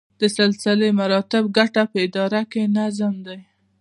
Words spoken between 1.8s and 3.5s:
په اداره کې نظم دی.